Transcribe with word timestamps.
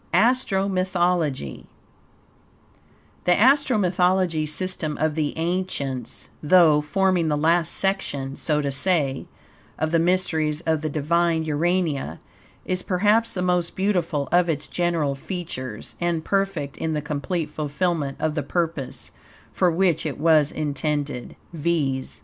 ASTRO 0.15 0.67
MYTHOLOGY 0.67 1.67
The 3.25 3.39
Astro 3.39 3.77
Mythological 3.77 4.47
system 4.47 4.97
of 4.97 5.13
the 5.13 5.37
ancients, 5.37 6.29
though 6.41 6.81
forming 6.81 7.27
the 7.27 7.37
last 7.37 7.71
section, 7.71 8.35
so 8.35 8.61
to 8.61 8.71
say, 8.71 9.27
of 9.77 9.91
the 9.91 9.99
mysteries 9.99 10.61
of 10.61 10.81
the 10.81 10.89
Divine 10.89 11.43
Urania, 11.43 12.19
is, 12.65 12.81
perhaps, 12.81 13.33
the 13.35 13.43
most 13.43 13.75
beautiful 13.75 14.27
of 14.31 14.49
its 14.49 14.67
general 14.67 15.13
features, 15.13 15.93
and 16.01 16.25
perfect 16.25 16.77
in 16.79 16.93
the 16.93 17.01
complete 17.03 17.51
fulfillment 17.51 18.17
of 18.19 18.33
the 18.33 18.41
purpose 18.41 19.11
for 19.53 19.69
which 19.69 20.07
it 20.07 20.17
was 20.19 20.51
intended, 20.51 21.35
viz. 21.53 22.19